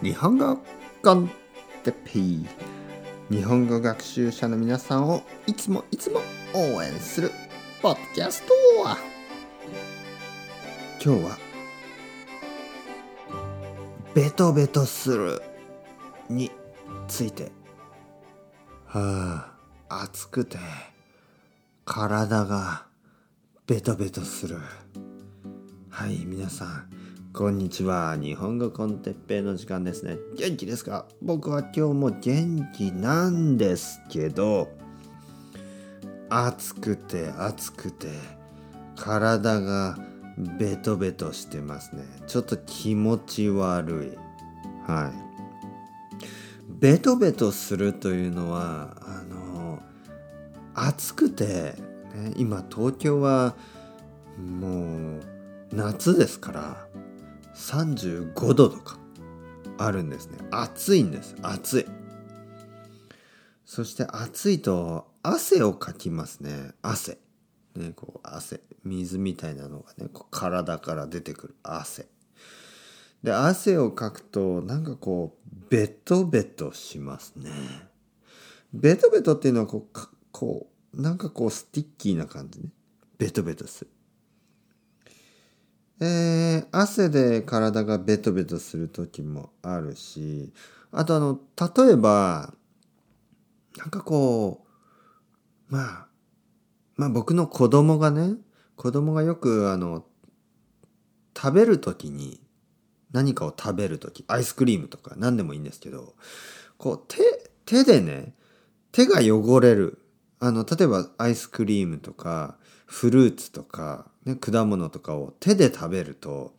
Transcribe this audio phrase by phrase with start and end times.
[0.00, 0.58] 日本語
[1.02, 1.28] コン
[1.82, 2.46] テペイ
[3.30, 6.20] 日本語学習者の皆さんをいつもいつも
[6.54, 7.32] 応援する
[7.82, 8.54] ポッドキャスト
[11.04, 11.38] 今日は
[14.14, 15.42] ベトベトする
[16.28, 16.52] に
[17.08, 17.50] ついて
[18.86, 19.52] は
[19.88, 20.58] あ暑くて
[21.84, 22.86] 体が
[23.66, 24.58] ベトベトする。
[25.90, 26.97] はい皆さん。
[27.38, 28.16] こんにちは。
[28.16, 30.18] 日本語コンテッペイの時間ですね。
[30.36, 31.06] 元気ですか？
[31.22, 34.68] 僕は今日も元気なんですけど
[36.28, 38.08] 暑くて暑くて
[38.96, 39.96] 体が
[40.58, 42.02] ベトベトしてますね。
[42.26, 44.90] ちょっと気持ち悪い。
[44.90, 46.24] はい。
[46.68, 49.78] ベトベトするというのはあの
[50.74, 53.54] 暑くて、ね、今東京は
[54.36, 55.20] もう
[55.72, 56.88] 夏ですから
[57.58, 58.98] 35度とか
[59.78, 60.38] あるんですね。
[60.50, 61.36] 暑いんです。
[61.42, 61.86] 暑い。
[63.66, 66.72] そして暑いと汗をかきますね。
[66.82, 67.18] 汗。
[67.76, 68.60] ねこう汗。
[68.84, 72.06] 水みたいなのがねこう体から出てくる汗。
[73.22, 77.50] で汗をかくとなんかこうベトベトしますね。
[78.72, 79.98] ベトベトっていうのはこう
[80.30, 82.68] こうなんかこう sticky な感じね。
[83.18, 83.90] ベトベトする。
[86.00, 90.52] えー、汗で体がベトベトする時もあるし
[90.92, 91.40] あとあの
[91.76, 92.54] 例えば
[93.76, 94.64] なんかこ
[95.70, 96.06] うまあ
[96.96, 98.34] まあ僕の子供がね
[98.76, 100.04] 子供がよくあの
[101.36, 102.40] 食べる時に
[103.12, 106.14] 何かを食べる時アイスクリームとか何でもいいんですけど
[106.76, 107.18] こう手
[107.64, 108.34] 手でね
[108.92, 110.02] 手が汚れる。
[110.40, 116.52] あの例えばアイスクリームとかフルーツとかね、果物とかを手で食べると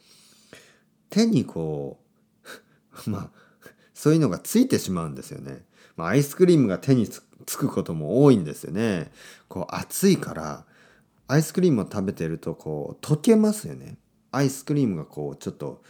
[1.09, 1.99] 手にこ
[3.05, 3.31] う まあ
[3.93, 5.65] そういうのがついてしまうんですよね。
[5.97, 7.21] まあ、アイスクリームが手につ
[7.57, 9.11] くことも多いんですよね。
[9.49, 10.65] こう暑いから
[11.27, 13.97] アイスクリームを食べてるとこう溶けますよね。
[14.31, 15.83] アイスクリームがこうちょっと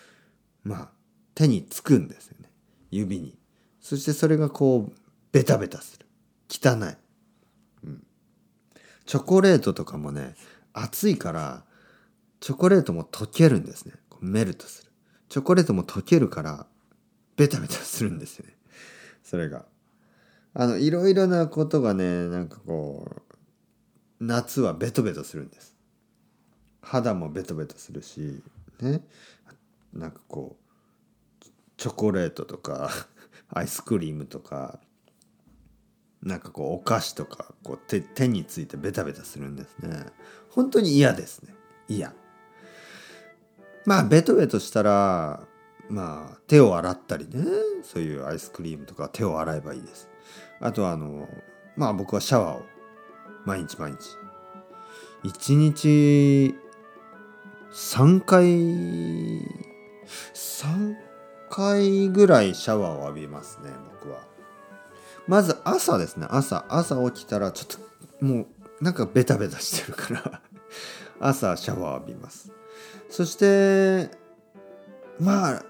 [0.64, 0.92] まあ
[1.36, 2.52] 手につくんですよね。
[2.92, 3.38] 指に。
[3.80, 4.94] そしてそれがこう
[5.32, 6.06] ベタベタする。
[6.50, 6.98] 汚い。
[7.86, 8.04] うん。
[9.06, 10.36] チョコレートとかもね、
[10.74, 11.64] 暑いから
[12.40, 13.94] チョコレートも溶けるんですね。
[14.22, 14.92] メルトする。
[15.30, 16.68] チョコレートも溶けるから、
[17.38, 18.54] ベタベタするんですよね。
[19.24, 19.66] それが。
[20.54, 23.36] あの、いろいろなことがね、なんかこう、
[24.20, 25.76] 夏はベトベトするんです。
[26.82, 28.42] 肌もベトベトするし、
[28.82, 29.02] ね。
[29.94, 31.46] なんかこう、
[31.78, 32.90] チョコレートとか、
[33.50, 34.80] アイスクリームとか、
[36.22, 40.06] なんかこう、お菓子とか、こう手、手についてベタベタするんですね。
[40.50, 41.54] 本当に嫌ですね。
[41.88, 42.14] 嫌。
[43.86, 45.48] まあベトベトしたら
[45.90, 47.44] まあ手を洗ったりね。
[47.84, 50.10] そういうアイスクリームとか手を洗えばいいです。
[50.60, 51.28] あとはあの
[51.76, 52.64] まあ僕はシャワーを
[53.46, 53.98] 毎日毎日。
[55.24, 56.56] 1日
[57.72, 58.46] 3回
[60.34, 60.96] 3
[61.50, 64.20] 回ぐらいシャワーを浴びますね僕は。
[65.28, 66.28] まず朝ですね。
[66.30, 70.42] 朝朝起きたらちょっともうなんかベタベタしてるから。
[71.20, 72.52] 朝シャワー浴びます。
[73.10, 74.10] そして
[75.20, 75.64] まあ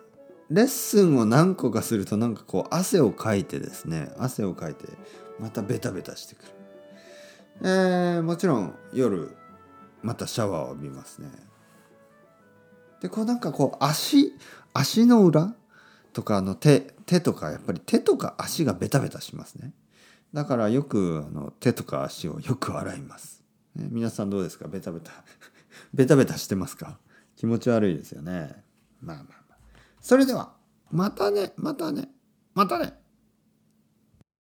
[0.49, 4.85] レッスンを何個かするとなんかこう汗をかいてですね汗をかいて
[5.39, 6.51] またベタベタしてくる。
[7.61, 9.35] えー、もちろん夜
[10.01, 11.29] またシャワーを浴びますね。
[13.01, 14.33] でこうなんかこう足
[14.73, 15.53] 足の裏
[16.13, 19.73] とかの手手とかやっぱり手とか足がベタベタしますね。
[20.33, 23.43] だからよくあの手とか足をよく洗います、
[23.75, 24.67] ね、皆さんどうですか？
[24.67, 25.11] ベタベタ。
[25.93, 26.99] ベタベタしてますか？
[27.35, 28.63] 気持ち悪いですよね。
[29.01, 29.57] まあまあまあ。
[30.01, 30.53] それでは、
[30.91, 32.09] またね、またね、
[32.53, 32.98] またね。